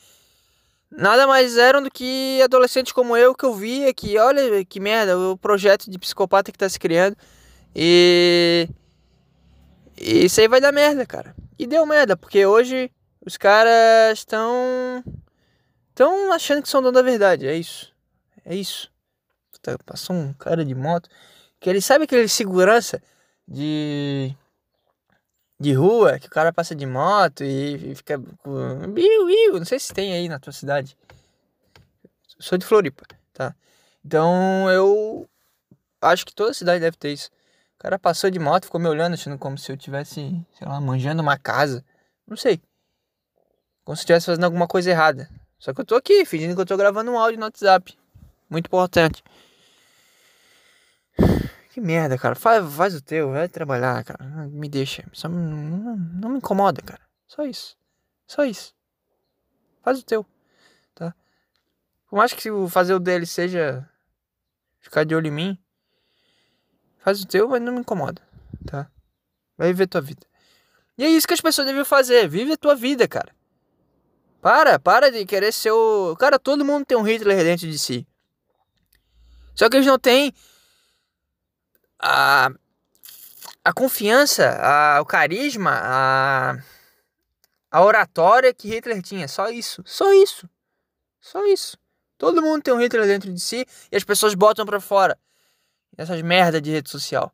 nada 0.89 1.27
mais 1.27 1.57
eram 1.57 1.83
do 1.83 1.91
que 1.91 2.41
adolescentes 2.43 2.91
como 2.91 3.15
eu 3.15 3.35
que 3.35 3.45
eu 3.45 3.53
via 3.53 3.93
que, 3.93 4.17
olha 4.17 4.65
que 4.65 4.79
merda, 4.79 5.15
o 5.15 5.37
projeto 5.37 5.91
de 5.91 5.99
psicopata 5.99 6.51
que 6.51 6.57
tá 6.57 6.67
se 6.67 6.79
criando. 6.79 7.15
E. 7.75 8.67
E 9.95 10.25
isso 10.25 10.41
aí 10.41 10.47
vai 10.47 10.59
dar 10.59 10.71
merda, 10.71 11.05
cara. 11.05 11.35
E 11.59 11.67
deu 11.67 11.85
merda, 11.85 12.17
porque 12.17 12.43
hoje 12.43 12.89
os 13.23 13.37
caras 13.37 14.17
estão. 14.17 15.03
estão 15.89 16.33
achando 16.33 16.63
que 16.63 16.69
são 16.69 16.81
dono 16.81 16.95
da 16.95 17.03
verdade. 17.03 17.45
É 17.45 17.55
isso. 17.55 17.93
É 18.43 18.55
isso. 18.55 18.91
Passou 19.85 20.15
um 20.15 20.33
cara 20.33 20.65
de 20.65 20.73
moto. 20.73 21.07
Que 21.59 21.69
ele 21.69 21.79
sabe 21.79 22.05
aquele 22.05 22.27
segurança 22.27 22.99
de 23.47 24.35
de 25.63 25.73
rua, 25.73 26.19
que 26.19 26.27
o 26.27 26.29
cara 26.29 26.51
passa 26.51 26.75
de 26.75 26.85
moto 26.85 27.43
e 27.43 27.95
fica. 27.95 28.17
Biu, 28.17 29.25
biu, 29.25 29.53
não 29.57 29.65
sei 29.65 29.79
se 29.79 29.93
tem 29.93 30.13
aí 30.13 30.27
na 30.27 30.37
tua 30.37 30.51
cidade. 30.51 30.97
Sou 32.37 32.57
de 32.57 32.65
Floripa, 32.65 33.03
tá? 33.31 33.55
Então 34.03 34.69
eu 34.69 35.27
acho 36.01 36.25
que 36.25 36.35
toda 36.35 36.53
cidade 36.53 36.81
deve 36.81 36.97
ter 36.97 37.13
isso. 37.13 37.29
O 37.75 37.79
cara 37.79 37.97
passou 37.97 38.29
de 38.29 38.39
moto, 38.39 38.65
ficou 38.65 38.79
me 38.79 38.89
olhando, 38.89 39.13
achando 39.13 39.37
como 39.37 39.57
se 39.57 39.71
eu 39.71 39.77
tivesse, 39.77 40.45
sei 40.57 40.67
lá, 40.67 40.79
manjando 40.81 41.21
uma 41.21 41.37
casa. 41.37 41.83
Não 42.27 42.35
sei. 42.35 42.61
Como 43.85 43.95
se 43.95 44.01
estivesse 44.01 44.25
fazendo 44.25 44.43
alguma 44.43 44.67
coisa 44.67 44.89
errada. 44.89 45.29
Só 45.57 45.73
que 45.73 45.79
eu 45.79 45.85
tô 45.85 45.95
aqui, 45.95 46.25
fingindo 46.25 46.55
que 46.55 46.61
eu 46.61 46.65
tô 46.65 46.75
gravando 46.75 47.09
um 47.11 47.17
áudio 47.17 47.39
no 47.39 47.45
WhatsApp. 47.45 47.97
Muito 48.49 48.67
importante. 48.67 49.23
Que 51.73 51.81
merda, 51.81 52.19
cara. 52.19 52.35
Faz, 52.35 52.71
faz 52.75 52.93
o 52.93 53.01
teu, 53.01 53.31
vai 53.31 53.49
trabalhar, 53.49 54.03
cara. 54.03 54.23
Me 54.47 54.69
deixa. 54.69 55.03
Só 55.11 55.27
não, 55.27 55.97
não 55.97 56.29
me 56.29 56.37
incomoda, 56.37 56.79
cara. 56.83 57.01
Só 57.25 57.43
isso. 57.43 57.75
Só 58.27 58.45
isso. 58.45 58.75
Faz 59.81 59.99
o 59.99 60.05
teu, 60.05 60.23
tá? 60.93 61.15
Por 62.07 62.17
mais 62.17 62.31
que 62.31 62.47
fazer 62.69 62.93
o 62.93 62.99
dele 62.99 63.25
seja 63.25 63.89
ficar 64.79 65.03
de 65.03 65.15
olho 65.15 65.25
em 65.25 65.31
mim, 65.31 65.59
faz 66.99 67.23
o 67.23 67.27
teu, 67.27 67.49
mas 67.49 67.59
não 67.59 67.73
me 67.73 67.79
incomoda, 67.79 68.21
tá? 68.67 68.87
Vai 69.57 69.69
viver 69.69 69.87
tua 69.87 69.99
vida. 69.99 70.27
E 70.95 71.03
é 71.03 71.09
isso 71.09 71.27
que 71.27 71.33
as 71.33 71.41
pessoas 71.41 71.65
devem 71.65 71.83
fazer. 71.83 72.27
Vive 72.27 72.53
a 72.53 72.57
tua 72.57 72.75
vida, 72.75 73.07
cara. 73.07 73.33
Para, 74.39 74.77
para 74.77 75.11
de 75.11 75.25
querer 75.25 75.51
ser 75.51 75.71
o. 75.71 76.15
Cara, 76.17 76.37
todo 76.37 76.63
mundo 76.63 76.85
tem 76.85 76.95
um 76.95 77.01
Hitler 77.01 77.43
dentro 77.43 77.67
de 77.67 77.79
si. 77.79 78.07
Só 79.55 79.67
que 79.67 79.77
eles 79.77 79.87
não 79.87 79.97
têm 79.97 80.31
a, 82.03 82.49
a 83.63 83.73
confiança, 83.73 84.57
a, 84.61 85.01
o 85.01 85.05
carisma, 85.05 85.71
a, 85.73 86.57
a 87.71 87.81
oratória 87.81 88.53
que 88.53 88.67
Hitler 88.67 89.01
tinha. 89.01 89.27
Só 89.27 89.49
isso. 89.49 89.81
Só 89.85 90.13
isso. 90.13 90.49
Só 91.21 91.45
isso. 91.45 91.77
Todo 92.17 92.41
mundo 92.41 92.61
tem 92.61 92.73
um 92.73 92.79
Hitler 92.79 93.07
dentro 93.07 93.33
de 93.33 93.39
si 93.39 93.65
e 93.89 93.95
as 93.95 94.03
pessoas 94.03 94.35
botam 94.35 94.65
pra 94.65 94.81
fora. 94.81 95.17
Essas 95.97 96.21
merda 96.21 96.59
de 96.59 96.71
rede 96.71 96.89
social. 96.89 97.31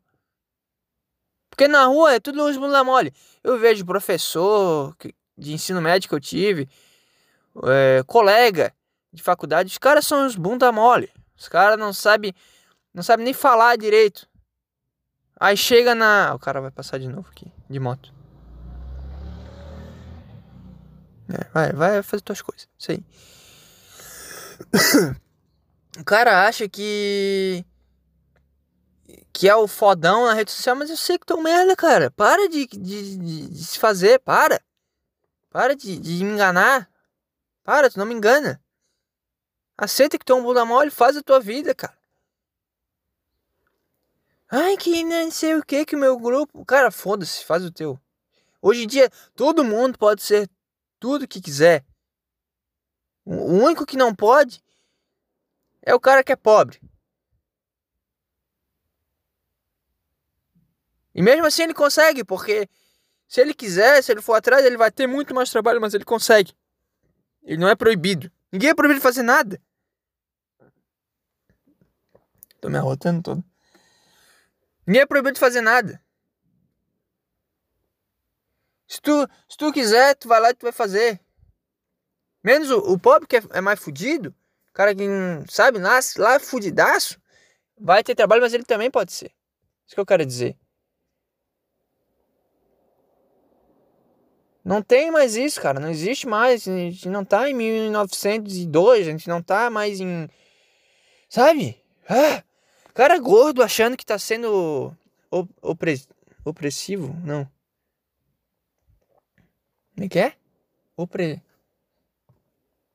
Porque 1.49 1.67
na 1.67 1.85
rua 1.85 2.13
é 2.13 2.19
tudo 2.19 2.45
uns 2.45 2.57
bunda 2.57 2.83
mole. 2.83 3.11
Eu 3.43 3.57
vejo 3.57 3.83
professor 3.83 4.95
de 5.35 5.53
ensino 5.53 5.81
médio 5.81 6.07
que 6.07 6.13
eu 6.13 6.19
tive, 6.19 6.69
é, 7.63 8.03
colega 8.05 8.73
de 9.11 9.23
faculdade, 9.23 9.71
os 9.71 9.77
caras 9.77 10.05
são 10.05 10.25
uns 10.25 10.35
bunda 10.35 10.71
mole. 10.71 11.11
Os 11.35 11.47
caras 11.47 11.79
não 11.79 11.91
sabem 11.91 12.33
não 12.93 13.01
sabe 13.01 13.23
nem 13.23 13.33
falar 13.33 13.77
direito. 13.77 14.28
Aí 15.39 15.55
chega 15.55 15.95
na. 15.95 16.33
O 16.35 16.39
cara 16.39 16.59
vai 16.59 16.69
passar 16.69 16.99
de 16.99 17.07
novo 17.07 17.29
aqui, 17.31 17.51
de 17.69 17.79
moto. 17.79 18.13
É, 21.29 21.45
vai, 21.53 21.71
vai 21.71 22.03
fazer 22.03 22.21
tuas 22.21 22.41
coisas. 22.41 22.67
Isso 22.77 22.91
aí. 22.91 23.03
O 25.97 26.03
cara 26.05 26.47
acha 26.47 26.69
que. 26.69 27.65
Que 29.33 29.49
é 29.49 29.55
o 29.55 29.67
fodão 29.67 30.27
na 30.27 30.33
rede 30.33 30.51
social, 30.51 30.75
mas 30.75 30.89
eu 30.89 30.95
sei 30.95 31.17
que 31.17 31.25
tu 31.25 31.33
é 31.33 31.35
um 31.35 31.41
merda, 31.41 31.75
cara. 31.75 32.11
Para 32.11 32.47
de, 32.47 32.67
de, 32.67 33.17
de, 33.17 33.49
de 33.49 33.63
se 33.65 33.77
fazer, 33.79 34.19
para. 34.19 34.61
Para 35.49 35.75
de, 35.75 35.99
de 35.99 36.23
me 36.23 36.31
enganar. 36.31 36.89
Para, 37.63 37.89
tu 37.89 37.97
não 37.97 38.05
me 38.05 38.13
engana. 38.13 38.63
Aceita 39.77 40.17
que 40.17 40.23
tu 40.23 40.33
é 40.33 40.35
um 40.35 40.43
bunda 40.43 40.63
mole, 40.63 40.91
faz 40.91 41.17
a 41.17 41.23
tua 41.23 41.39
vida, 41.39 41.73
cara. 41.73 41.98
Ai, 44.51 44.75
que 44.77 45.03
não 45.03 45.29
sei 45.29 45.55
o 45.55 45.63
que 45.63 45.85
que 45.85 45.95
o 45.95 45.99
meu 45.99 46.17
grupo. 46.17 46.65
Cara, 46.65 46.89
foda-se, 46.89 47.45
faz 47.45 47.63
o 47.63 47.71
teu. 47.71 47.99
Hoje 48.61 48.83
em 48.83 48.87
dia, 48.87 49.09
todo 49.35 49.63
mundo 49.63 49.97
pode 49.97 50.23
ser 50.23 50.49
tudo 50.99 51.27
que 51.27 51.39
quiser. 51.39 51.85
O 53.23 53.53
único 53.53 53.85
que 53.85 53.95
não 53.95 54.13
pode 54.13 54.63
é 55.83 55.93
o 55.93 55.99
cara 55.99 56.23
que 56.23 56.31
é 56.31 56.35
pobre. 56.35 56.81
E 61.13 61.21
mesmo 61.21 61.45
assim 61.45 61.63
ele 61.63 61.73
consegue, 61.73 62.23
porque 62.23 62.67
se 63.27 63.41
ele 63.41 63.53
quiser, 63.53 64.01
se 64.01 64.11
ele 64.11 64.21
for 64.21 64.33
atrás, 64.33 64.65
ele 64.65 64.77
vai 64.77 64.91
ter 64.91 65.05
muito 65.05 65.35
mais 65.35 65.51
trabalho, 65.51 65.79
mas 65.79 65.93
ele 65.93 66.05
consegue. 66.05 66.55
Ele 67.43 67.57
não 67.57 67.69
é 67.69 67.75
proibido. 67.75 68.31
Ninguém 68.51 68.71
é 68.71 68.73
proibido 68.73 68.99
de 68.99 69.03
fazer 69.03 69.21
nada. 69.21 69.61
Tô 72.59 72.67
me 72.69 72.77
arrotando 72.77 73.21
todo. 73.21 73.48
Ninguém 74.89 75.03
é 75.03 75.05
proibido 75.05 75.33
de 75.33 75.39
fazer 75.39 75.61
nada. 75.61 76.01
Se 78.87 78.99
tu, 78.99 79.29
se 79.47 79.55
tu 79.55 79.71
quiser, 79.71 80.15
tu 80.15 80.27
vai 80.27 80.39
lá 80.41 80.49
e 80.49 80.55
tu 80.55 80.63
vai 80.63 80.71
fazer. 80.71 81.21
Menos 82.43 82.71
o, 82.71 82.79
o 82.93 82.99
pobre 82.99 83.27
que 83.27 83.37
é, 83.37 83.41
é 83.51 83.61
mais 83.61 83.79
fudido, 83.79 84.33
cara 84.73 84.95
que 84.95 85.03
sabe, 85.47 85.77
nasce 85.77 86.19
lá 86.19 86.39
fudidaço, 86.39 87.21
vai 87.77 88.03
ter 88.03 88.15
trabalho, 88.15 88.41
mas 88.41 88.51
ele 88.51 88.63
também 88.63 88.89
pode 88.89 89.11
ser. 89.11 89.31
Isso 89.85 89.93
que 89.93 89.99
eu 89.99 90.05
quero 90.07 90.25
dizer. 90.25 90.57
Não 94.65 94.81
tem 94.81 95.11
mais 95.11 95.35
isso, 95.35 95.61
cara. 95.61 95.79
Não 95.79 95.89
existe 95.91 96.25
mais. 96.25 96.67
A 96.67 96.71
gente 96.71 97.07
não 97.09 97.23
tá 97.23 97.47
em 97.47 97.53
1902, 97.53 99.07
a 99.07 99.11
gente 99.11 99.29
não 99.29 99.39
tá 99.39 99.69
mais 99.69 99.99
em. 99.99 100.27
Sabe? 101.29 101.79
Ah! 102.09 102.43
Cara 102.93 103.17
gordo 103.19 103.63
achando 103.63 103.95
que 103.95 104.05
tá 104.05 104.17
sendo 104.17 104.95
opre, 105.61 106.01
opressivo, 106.43 107.15
não. 107.23 107.49
Como 109.93 110.05
é 110.05 110.09
que 110.09 110.19
é? 110.19 110.35
Opre, 110.95 111.41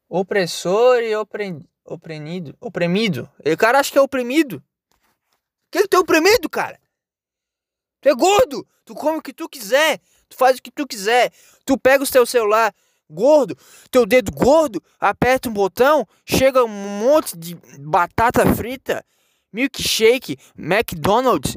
opressor 0.08 1.00
e 1.00 1.14
opre, 1.14 1.68
oprimido. 1.84 2.56
Oprimido. 2.60 3.30
O 3.40 3.56
cara 3.56 3.78
acha 3.78 3.92
que 3.92 3.98
é 3.98 4.02
oprimido. 4.02 4.62
Que 5.70 5.82
que 5.82 5.88
tu 5.88 5.96
é 5.96 6.00
oprimido, 6.00 6.48
cara? 6.48 6.80
Tu 8.00 8.08
é 8.08 8.14
gordo. 8.14 8.66
Tu 8.84 8.94
come 8.94 9.18
o 9.18 9.22
que 9.22 9.32
tu 9.32 9.48
quiser. 9.48 10.00
Tu 10.28 10.36
faz 10.36 10.58
o 10.58 10.62
que 10.62 10.70
tu 10.70 10.86
quiser. 10.86 11.32
Tu 11.64 11.78
pega 11.78 12.04
o 12.04 12.10
teu 12.10 12.26
celular 12.26 12.74
gordo, 13.08 13.56
teu 13.90 14.06
dedo 14.06 14.32
gordo, 14.32 14.82
aperta 14.98 15.48
um 15.48 15.52
botão, 15.52 16.06
chega 16.24 16.64
um 16.64 16.68
monte 16.68 17.36
de 17.36 17.54
batata 17.78 18.44
frita 18.54 19.04
milkshake, 19.54 20.37
McDonald's, 20.56 21.56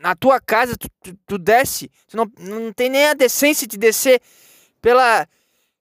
na 0.00 0.14
tua 0.14 0.40
casa, 0.40 0.76
tu, 0.76 0.88
tu, 1.02 1.18
tu 1.26 1.38
desce, 1.38 1.90
tu 2.06 2.16
não, 2.16 2.30
não 2.38 2.72
tem 2.72 2.88
nem 2.88 3.08
a 3.08 3.14
decência 3.14 3.66
de 3.66 3.76
descer 3.76 4.22
pela, 4.80 5.28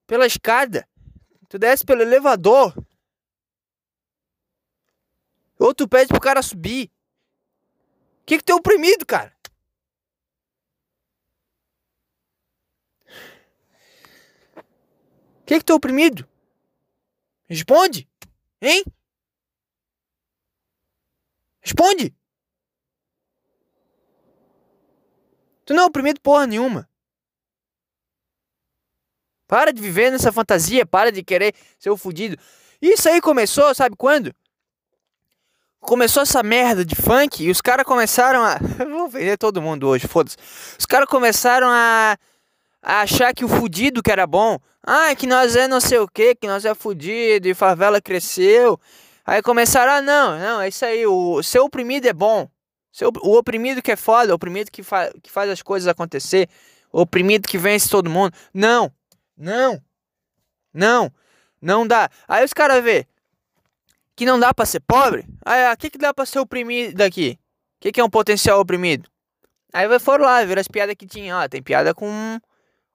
pela 0.08 0.26
escada, 0.26 0.88
tu 1.48 1.60
desce 1.60 1.86
pelo 1.86 2.02
elevador. 2.02 2.74
Ou 5.60 5.74
tu 5.74 5.88
pede 5.88 6.08
pro 6.08 6.20
cara 6.20 6.42
subir. 6.42 6.92
O 8.22 8.26
que 8.26 8.38
que 8.38 8.44
tu 8.44 8.52
é 8.52 8.56
oprimido, 8.56 9.06
cara? 9.06 9.36
O 14.56 15.46
que 15.48 15.58
que 15.60 15.66
tu 15.66 15.74
é 15.74 15.76
oprimido? 15.76 16.28
Responde, 17.48 18.08
hein? 18.62 18.84
Responde! 21.68 22.16
Tu 25.66 25.74
não 25.74 25.84
é 25.84 25.86
oprimido 25.86 26.22
porra 26.22 26.48
nenhuma. 26.48 26.90
Para 29.46 29.74
de 29.74 29.82
viver 29.82 30.10
nessa 30.10 30.32
fantasia, 30.32 30.86
para 30.86 31.12
de 31.12 31.22
querer 31.24 31.54
ser 31.78 31.90
o 31.90 31.98
fudido. 31.98 32.38
Isso 32.82 33.10
aí 33.10 33.20
começou, 33.20 33.76
sabe 33.76 33.98
quando? 33.98 34.34
Começou 35.82 36.24
essa 36.24 36.42
merda 36.42 36.86
de 36.86 36.96
funk 36.96 37.44
e 37.44 37.52
os 37.52 37.60
caras 37.60 37.86
começaram 37.86 38.44
a. 38.44 38.58
Vou 38.90 39.10
vender 39.10 39.38
todo 39.38 39.62
mundo 39.62 39.90
hoje, 39.90 40.08
foda-se. 40.08 40.38
Os 40.80 40.86
caras 40.86 41.10
começaram 41.10 41.68
a... 41.70 42.18
a 42.82 43.02
achar 43.02 43.34
que 43.34 43.44
o 43.44 43.50
fudido 43.50 44.02
que 44.02 44.12
era 44.12 44.26
bom. 44.26 44.58
Ah, 44.82 45.14
que 45.16 45.28
nós 45.28 45.54
é 45.58 45.68
não 45.68 45.82
sei 45.82 46.00
o 46.00 46.08
que, 46.08 46.34
que 46.34 46.48
nós 46.48 46.64
é 46.64 46.74
fudido 46.74 47.46
e 47.50 47.54
favela 47.54 48.02
cresceu. 48.02 48.80
Aí 49.28 49.42
começaram, 49.42 49.92
ah, 49.92 50.02
não, 50.02 50.40
não, 50.40 50.62
é 50.62 50.70
isso 50.70 50.86
aí, 50.86 51.06
o 51.06 51.44
ser 51.44 51.60
oprimido 51.60 52.08
é 52.08 52.14
bom. 52.14 52.50
Seu, 52.92 53.12
o 53.22 53.38
oprimido 53.38 53.82
que 53.82 53.92
é 53.92 53.96
foda, 53.98 54.32
o 54.32 54.36
oprimido 54.36 54.72
que, 54.72 54.82
fa, 54.82 55.12
que 55.22 55.30
faz 55.30 55.52
as 55.52 55.62
coisas 55.62 55.88
acontecer, 55.88 56.50
o 56.92 57.02
oprimido 57.02 57.48
que 57.48 57.58
vence 57.58 57.90
todo 57.90 58.10
mundo. 58.10 58.34
Não, 58.54 58.92
não, 59.38 59.80
não. 60.74 61.12
Não 61.62 61.86
dá. 61.86 62.10
Aí 62.28 62.46
os 62.46 62.54
caras 62.54 62.84
vê 62.84 63.06
que 64.16 64.26
não 64.26 64.40
dá 64.40 64.54
pra 64.54 64.66
ser 64.66 64.80
pobre. 64.80 65.26
Aí, 65.46 65.74
o 65.74 65.78
que, 65.78 65.90
que 65.90 65.98
dá 65.98 66.14
pra 66.14 66.26
ser 66.26 66.40
oprimido 66.40 66.96
daqui? 66.96 67.38
O 67.78 67.80
que, 67.82 67.92
que 67.92 68.02
é 68.02 68.04
um 68.04 68.10
potencial 68.10 68.60
oprimido? 68.60 69.10
Aí 69.74 69.88
foram 70.00 70.26
lá, 70.26 70.44
ver 70.44 70.58
as 70.58 70.68
piadas 70.68 70.96
que 70.96 71.06
tinha. 71.06 71.38
Ó, 71.38 71.48
tem 71.48 71.62
piada 71.62 71.94
com. 71.94 72.40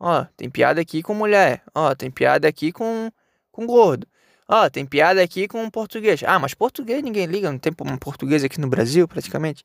Ó, 0.01 0.25
tem 0.37 0.51
piada 0.51 0.81
aqui 0.81 1.03
com 1.03 1.15
mulher. 1.15 1.63
Ó, 1.75 1.95
tem 1.95 2.11
piada 2.11 2.49
aqui 2.49 2.73
com, 2.73 3.11
com 3.51 3.67
gordo. 3.67 4.07
Ó, 4.55 4.69
tem 4.69 4.85
piada 4.85 5.23
aqui 5.23 5.49
com 5.49 5.71
português. 5.71 6.23
Ah, 6.25 6.39
mas 6.39 6.53
português 6.53 7.03
ninguém 7.03 7.25
liga. 7.25 7.51
Não 7.51 7.59
tem 7.59 7.73
português 7.73 8.45
aqui 8.45 8.61
no 8.61 8.69
Brasil, 8.69 9.09
praticamente. 9.09 9.65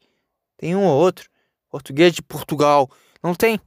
Tem 0.55 0.77
um 0.77 0.85
ou 0.85 0.97
outro. 0.97 1.29
Português 1.69 2.13
de 2.13 2.21
Portugal. 2.21 2.89
Não 3.21 3.35
tem. 3.35 3.59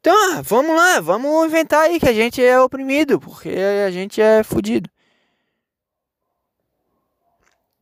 Então, 0.00 0.14
ah, 0.32 0.40
vamos 0.40 0.74
lá, 0.74 1.00
vamos 1.00 1.46
inventar 1.46 1.82
aí 1.82 2.00
que 2.00 2.08
a 2.08 2.14
gente 2.14 2.42
é 2.42 2.58
oprimido, 2.58 3.20
porque 3.20 3.50
a 3.50 3.90
gente 3.90 4.22
é 4.22 4.42
fudido. 4.42 4.88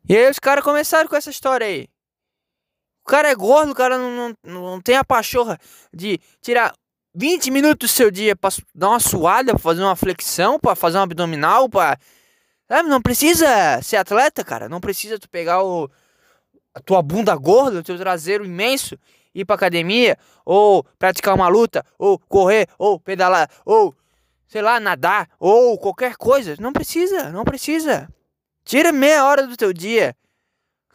E 0.09 0.17
aí 0.17 0.29
os 0.29 0.41
caras 0.41 0.65
começaram 0.65 1.09
com 1.09 1.15
essa 1.15 1.31
história 1.31 1.69
aí. 1.69 1.89
O 3.05 3.09
cara 3.09 3.31
é 3.31 3.35
gordo, 3.37 3.71
o 3.71 3.77
cara 3.77 3.97
não, 3.97 4.11
não, 4.11 4.37
não 4.43 4.81
tem 4.81 4.97
a 4.97 5.05
pachorra 5.05 5.57
de 5.95 6.19
tirar 6.41 6.75
20 7.17 7.51
minutos 7.51 7.91
do 7.91 7.93
seu 7.93 8.11
dia 8.11 8.37
pra 8.37 8.51
dar 8.75 8.91
uma 8.91 9.01
suada, 9.01 9.53
pra 9.53 9.59
fazer 9.59 9.83
uma 9.83 9.97
flexão, 9.97 10.61
pra 10.61 10.77
fazer 10.77 10.99
um 10.99 11.03
abdominal, 11.03 11.69
pra. 11.69 11.99
Sabe, 12.69 12.89
não 12.89 13.01
precisa 13.01 13.81
ser 13.83 13.97
atleta, 13.97 14.45
cara. 14.45 14.69
Não 14.69 14.81
precisa 14.81 15.19
tu 15.19 15.29
pegar 15.29 15.63
o, 15.63 15.91
a 16.75 16.81
tua 16.81 17.01
bunda 17.01 17.35
gorda, 17.35 17.79
o 17.79 17.83
teu 17.83 17.97
traseiro 17.97 18.45
imenso, 18.45 18.99
ir 19.35 19.47
pra 19.47 19.57
academia, 19.57 20.19
ou 20.45 20.85
praticar 20.99 21.35
uma 21.35 21.49
luta, 21.49 21.85
ou 21.99 22.19
correr, 22.19 22.69
ou 22.79 23.01
pedalar, 23.01 23.49
ou, 23.65 23.95
sei 24.47 24.61
lá, 24.61 24.79
nadar, 24.79 25.29
ou 25.41 25.79
qualquer 25.79 26.17
coisa. 26.17 26.55
Não 26.61 26.73
precisa, 26.73 27.31
não 27.31 27.45
precisa. 27.45 28.09
Tira 28.63 28.93
meia 28.93 29.25
hora 29.25 29.47
do 29.47 29.57
teu 29.57 29.73
dia 29.73 30.15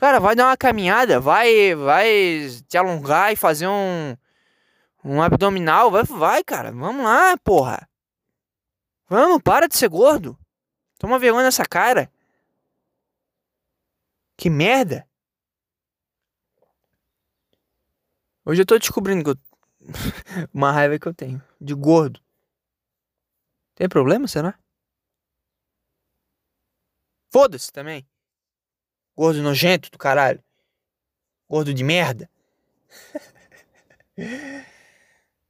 Cara, 0.01 0.19
vai 0.19 0.35
dar 0.35 0.47
uma 0.47 0.57
caminhada, 0.57 1.19
vai, 1.19 1.75
vai 1.75 2.49
te 2.67 2.75
alongar 2.75 3.31
e 3.31 3.35
fazer 3.35 3.67
um, 3.67 4.15
um 5.03 5.22
abdominal, 5.22 5.89
vai, 5.89 6.03
vai, 6.03 6.43
cara, 6.43 6.72
vamos 6.72 7.03
lá, 7.03 7.38
porra. 7.38 7.89
Vamos, 9.08 9.41
para 9.41 9.67
de 9.67 9.75
ser 9.75 9.89
gordo. 9.89 10.38
Toma 10.98 11.20
vergonha 11.20 11.43
nessa 11.43 11.65
cara. 11.65 12.12
Que 14.38 14.50
merda. 14.50 15.08
Hoje 18.46 18.62
eu 18.62 18.65
tô 18.65 18.77
descobrindo 18.77 19.24
que 19.24 19.29
eu... 19.31 19.36
uma 20.53 20.72
raiva 20.72 20.98
que 20.98 21.08
eu 21.08 21.13
tenho 21.13 21.43
de 21.60 21.74
gordo. 21.74 22.22
Tem 23.75 23.89
problema, 23.89 24.27
será? 24.27 24.58
Foda-se 27.31 27.72
também. 27.72 28.08
Gordo 29.15 29.41
nojento 29.41 29.89
do 29.89 29.98
caralho. 29.98 30.43
Gordo 31.50 31.74
de 31.74 31.84
merda. 31.84 32.29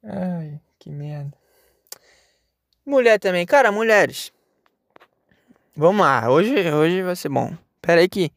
Ai, 0.04 0.60
que 0.80 0.90
merda. 0.90 1.32
Mulher 2.86 3.20
também. 3.20 3.46
Cara, 3.46 3.72
mulheres. 3.72 4.34
Vamos 5.76 6.02
lá. 6.02 6.30
Hoje, 6.30 6.72
hoje 6.72 7.04
vai 7.04 7.16
ser 7.16 7.30
bom. 7.30 7.56
Pera 7.82 8.02
aí 8.02 8.10
que... 8.10 8.32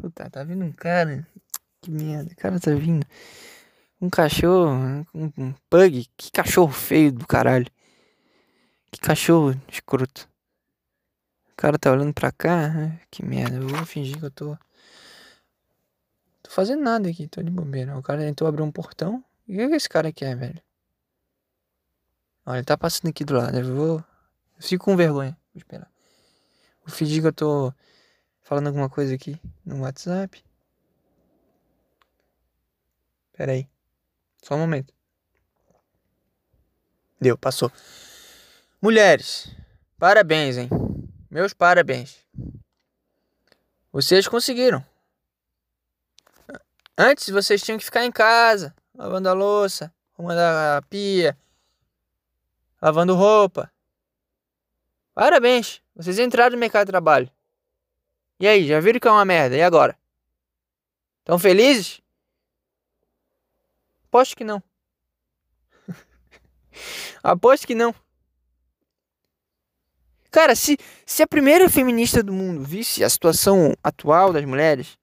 Puta, 0.00 0.30
tá 0.30 0.44
vindo 0.44 0.64
um 0.64 0.72
cara. 0.72 1.26
Que 1.80 1.90
merda. 1.90 2.32
O 2.32 2.36
cara 2.36 2.60
tá 2.60 2.72
vindo. 2.74 3.04
Um 4.00 4.08
cachorro. 4.08 4.70
Um, 5.12 5.32
um 5.36 5.54
pug. 5.68 6.06
Que 6.16 6.30
cachorro 6.30 6.72
feio 6.72 7.12
do 7.12 7.26
caralho. 7.26 7.66
Que 8.92 9.00
cachorro 9.00 9.60
escroto. 9.68 10.28
O 11.52 11.56
cara 11.56 11.76
tá 11.78 11.90
olhando 11.90 12.14
pra 12.14 12.30
cá. 12.30 12.98
Que 13.10 13.24
merda. 13.24 13.56
Eu 13.56 13.68
vou 13.68 13.84
fingir 13.84 14.18
que 14.18 14.24
eu 14.24 14.30
tô. 14.30 14.56
Tô 16.42 16.50
fazendo 16.50 16.82
nada 16.82 17.08
aqui. 17.08 17.26
Tô 17.26 17.42
de 17.42 17.50
bobeira. 17.50 17.98
O 17.98 18.02
cara 18.02 18.20
tentou 18.20 18.46
abrir 18.46 18.62
um 18.62 18.70
portão. 18.70 19.24
O 19.48 19.52
que 19.52 19.60
esse 19.74 19.88
cara 19.88 20.12
quer, 20.12 20.36
velho? 20.36 20.62
Olha, 22.44 22.64
tá 22.64 22.76
passando 22.76 23.10
aqui 23.10 23.24
do 23.24 23.34
lado. 23.34 23.56
Eu 23.56 23.74
vou. 23.74 23.98
Eu 23.98 24.62
fico 24.62 24.84
com 24.84 24.96
vergonha. 24.96 25.36
Vou 25.54 25.58
esperar. 25.58 25.90
Vou 26.84 26.94
fingir 26.94 27.22
que 27.22 27.28
eu 27.28 27.32
tô 27.32 27.72
falando 28.42 28.66
alguma 28.66 28.88
coisa 28.88 29.14
aqui 29.14 29.40
no 29.64 29.82
WhatsApp. 29.82 30.44
Pera 33.32 33.52
aí. 33.52 33.68
Só 34.42 34.56
um 34.56 34.58
momento. 34.58 34.92
Deu, 37.20 37.38
passou. 37.38 37.70
Mulheres, 38.80 39.54
parabéns, 39.96 40.56
hein? 40.56 40.68
Meus 41.30 41.54
parabéns. 41.54 42.18
Vocês 43.92 44.26
conseguiram. 44.26 44.84
Antes 46.98 47.28
vocês 47.30 47.62
tinham 47.62 47.78
que 47.78 47.84
ficar 47.84 48.04
em 48.04 48.10
casa, 48.10 48.74
lavando 48.94 49.28
a 49.28 49.32
louça, 49.32 49.92
arrumando 50.14 50.38
a 50.38 50.82
pia, 50.90 51.38
lavando 52.82 53.14
roupa. 53.14 53.72
Parabéns, 55.14 55.80
vocês 55.94 56.18
entraram 56.18 56.56
no 56.56 56.58
mercado 56.58 56.86
de 56.86 56.90
trabalho. 56.90 57.30
E 58.40 58.48
aí, 58.48 58.66
já 58.66 58.80
viram 58.80 58.98
que 58.98 59.06
é 59.06 59.10
uma 59.10 59.24
merda? 59.24 59.56
E 59.56 59.62
agora? 59.62 59.96
Estão 61.20 61.38
felizes? 61.38 62.02
Aposto 64.08 64.36
que 64.36 64.42
não. 64.42 64.60
Aposto 67.22 67.66
que 67.66 67.74
não. 67.74 67.94
Cara, 70.30 70.56
se, 70.56 70.76
se 71.06 71.22
a 71.22 71.26
primeira 71.26 71.68
feminista 71.70 72.22
do 72.22 72.32
mundo 72.32 72.64
visse 72.64 73.04
a 73.04 73.08
situação 73.08 73.76
atual 73.84 74.32
das 74.32 74.44
mulheres, 74.44 74.98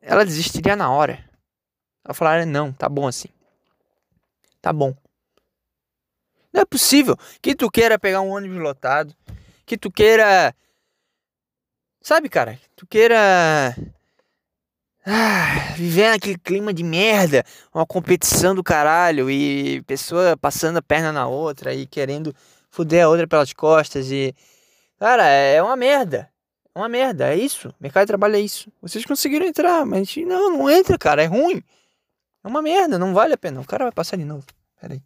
ela 0.00 0.24
desistiria 0.24 0.74
na 0.74 0.90
hora. 0.90 1.24
Ela 2.02 2.14
falaria: 2.14 2.46
não, 2.46 2.72
tá 2.72 2.88
bom 2.88 3.06
assim. 3.06 3.28
Tá 4.60 4.72
bom. 4.72 4.96
Não 6.56 6.62
é 6.62 6.64
possível 6.64 7.18
que 7.42 7.54
tu 7.54 7.70
queira 7.70 7.98
pegar 7.98 8.22
um 8.22 8.30
ônibus 8.30 8.56
lotado, 8.56 9.14
que 9.66 9.76
tu 9.76 9.90
queira. 9.90 10.54
Sabe, 12.00 12.30
cara? 12.30 12.54
Que 12.54 12.70
tu 12.74 12.86
queira. 12.86 13.76
Ah, 15.04 15.74
viver 15.76 16.08
naquele 16.08 16.38
clima 16.38 16.72
de 16.72 16.82
merda, 16.82 17.44
uma 17.74 17.84
competição 17.84 18.54
do 18.54 18.64
caralho 18.64 19.30
e 19.30 19.82
pessoa 19.82 20.34
passando 20.34 20.78
a 20.78 20.82
perna 20.82 21.12
na 21.12 21.28
outra 21.28 21.74
e 21.74 21.86
querendo 21.86 22.34
fuder 22.70 23.04
a 23.04 23.08
outra 23.10 23.26
pelas 23.26 23.52
costas 23.52 24.10
e. 24.10 24.34
Cara, 24.98 25.26
é 25.28 25.62
uma 25.62 25.76
merda. 25.76 26.30
É 26.74 26.78
uma 26.78 26.88
merda, 26.88 27.34
é 27.34 27.36
isso. 27.36 27.70
Mercado 27.78 28.04
de 28.04 28.08
trabalho 28.08 28.36
é 28.36 28.40
isso. 28.40 28.72
Vocês 28.80 29.04
conseguiram 29.04 29.44
entrar, 29.44 29.84
mas 29.84 30.16
não, 30.16 30.56
não 30.56 30.70
entra, 30.70 30.96
cara. 30.96 31.22
É 31.22 31.26
ruim. 31.26 31.62
É 32.42 32.48
uma 32.48 32.62
merda, 32.62 32.98
não 32.98 33.12
vale 33.12 33.34
a 33.34 33.38
pena. 33.38 33.60
O 33.60 33.66
cara 33.66 33.84
vai 33.84 33.92
passar 33.92 34.16
de 34.16 34.24
novo. 34.24 34.46
Pera 34.80 34.94
aí. 34.94 35.02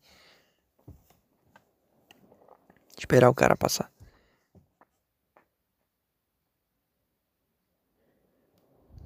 Esperar 3.01 3.31
o 3.31 3.35
cara 3.35 3.57
passar. 3.57 3.91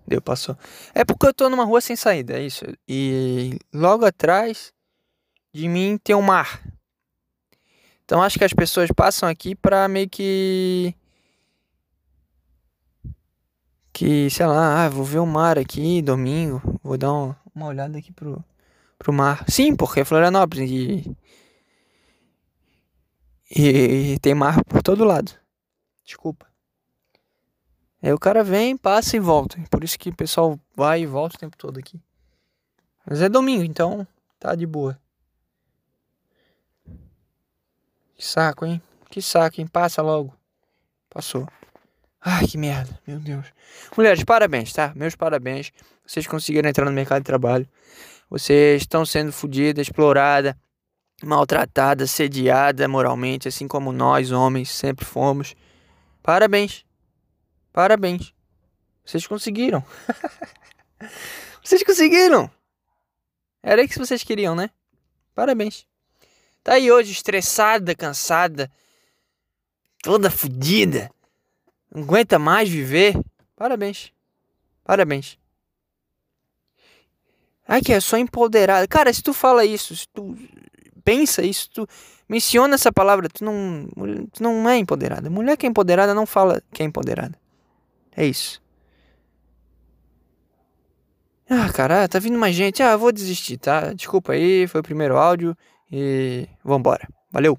Deu, 0.04 0.20
passou. 0.20 0.58
É 0.92 1.04
porque 1.04 1.26
eu 1.26 1.32
tô 1.32 1.48
numa 1.48 1.64
rua 1.64 1.80
sem 1.80 1.94
saída, 1.94 2.36
é 2.36 2.42
isso. 2.42 2.64
E 2.88 3.56
logo 3.72 4.04
atrás 4.04 4.72
de 5.52 5.68
mim 5.68 5.96
tem 6.02 6.14
um 6.16 6.20
mar. 6.20 6.60
Então 8.04 8.20
acho 8.20 8.36
que 8.36 8.44
as 8.44 8.52
pessoas 8.52 8.90
passam 8.90 9.28
aqui 9.28 9.54
para 9.54 9.86
meio 9.86 10.10
que 10.10 10.92
que, 13.92 14.28
sei 14.28 14.44
lá, 14.46 14.84
ah, 14.84 14.88
vou 14.88 15.04
ver 15.04 15.20
o 15.20 15.26
mar 15.26 15.56
aqui 15.56 16.02
domingo, 16.02 16.60
vou 16.82 16.98
dar 16.98 17.12
uma, 17.12 17.40
uma 17.54 17.66
olhada 17.66 17.96
aqui 17.96 18.12
pro, 18.12 18.44
pro 18.98 19.12
mar. 19.12 19.44
Sim, 19.48 19.76
porque 19.76 20.00
é 20.00 20.04
Florianópolis 20.04 20.68
e, 20.68 21.16
e, 23.50 24.14
e 24.14 24.18
tem 24.18 24.34
mar 24.34 24.64
por 24.64 24.82
todo 24.82 25.04
lado. 25.04 25.32
Desculpa. 26.04 26.46
Aí 28.02 28.12
o 28.12 28.18
cara 28.18 28.44
vem, 28.44 28.76
passa 28.76 29.16
e 29.16 29.20
volta. 29.20 29.58
Por 29.70 29.82
isso 29.82 29.98
que 29.98 30.10
o 30.10 30.14
pessoal 30.14 30.60
vai 30.76 31.02
e 31.02 31.06
volta 31.06 31.36
o 31.36 31.38
tempo 31.38 31.56
todo 31.56 31.78
aqui. 31.78 31.98
Mas 33.06 33.22
é 33.22 33.28
domingo, 33.28 33.64
então 33.64 34.06
tá 34.38 34.54
de 34.54 34.66
boa. 34.66 34.98
Que 38.14 38.24
saco, 38.24 38.66
hein? 38.66 38.82
Que 39.10 39.22
saco, 39.22 39.60
hein? 39.60 39.66
Passa 39.66 40.02
logo. 40.02 40.34
Passou. 41.08 41.48
Ai, 42.20 42.46
que 42.46 42.56
merda. 42.56 42.98
Meu 43.06 43.18
Deus. 43.18 43.46
Mulheres, 43.96 44.24
parabéns, 44.24 44.72
tá? 44.72 44.92
Meus 44.94 45.14
parabéns. 45.14 45.72
Vocês 46.06 46.26
conseguiram 46.26 46.68
entrar 46.68 46.84
no 46.84 46.92
mercado 46.92 47.20
de 47.20 47.26
trabalho. 47.26 47.68
Vocês 48.28 48.82
estão 48.82 49.04
sendo 49.04 49.32
fodidas, 49.32 49.86
exploradas, 49.86 50.54
maltratadas, 51.24 52.10
sediadas 52.10 52.88
moralmente, 52.88 53.48
assim 53.48 53.66
como 53.66 53.92
nós, 53.92 54.32
homens, 54.32 54.70
sempre 54.70 55.04
fomos. 55.04 55.54
Parabéns. 56.22 56.84
Parabéns. 57.72 58.32
Vocês 59.04 59.26
conseguiram. 59.26 59.84
vocês 61.62 61.82
conseguiram. 61.82 62.50
Era 63.62 63.82
isso 63.82 63.94
que 63.94 63.98
vocês 63.98 64.22
queriam, 64.22 64.54
né? 64.54 64.70
Parabéns. 65.34 65.86
Tá 66.62 66.74
aí 66.74 66.90
hoje 66.90 67.12
estressada, 67.12 67.94
cansada, 67.94 68.70
toda 70.02 70.30
fodida, 70.30 71.10
não 71.94 72.02
aguenta 72.02 72.38
mais 72.38 72.68
viver. 72.68 73.14
Parabéns. 73.54 74.12
Parabéns. 74.82 75.38
Ai, 77.66 77.80
que 77.80 77.92
é 77.92 78.00
só 78.00 78.18
empoderada. 78.18 78.86
Cara, 78.86 79.12
se 79.12 79.22
tu 79.22 79.32
fala 79.32 79.64
isso, 79.64 79.96
se 79.96 80.06
tu 80.08 80.36
pensa 81.04 81.42
isso, 81.42 81.70
tu 81.70 81.88
menciona 82.28 82.74
essa 82.74 82.92
palavra, 82.92 83.28
tu 83.28 83.44
não, 83.44 83.86
tu 84.32 84.42
não 84.42 84.68
é 84.68 84.78
empoderada. 84.78 85.28
Mulher 85.28 85.56
que 85.56 85.66
é 85.66 85.68
empoderada 85.68 86.14
não 86.14 86.26
fala 86.26 86.62
que 86.72 86.82
é 86.82 86.86
empoderada. 86.86 87.38
É 88.16 88.24
isso. 88.24 88.62
Ah, 91.48 91.70
cara, 91.72 92.08
tá 92.08 92.18
vindo 92.18 92.38
mais 92.38 92.56
gente. 92.56 92.82
Ah, 92.82 92.96
vou 92.96 93.12
desistir, 93.12 93.58
tá? 93.58 93.92
Desculpa 93.92 94.32
aí, 94.32 94.66
foi 94.66 94.80
o 94.80 94.84
primeiro 94.84 95.18
áudio 95.18 95.56
e 95.92 96.48
vambora. 96.64 97.06
Valeu! 97.30 97.58